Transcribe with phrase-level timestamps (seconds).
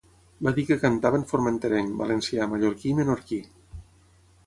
[0.45, 3.43] Va dir que cantava en formenterenc, valencià, mallorquí i menorquí.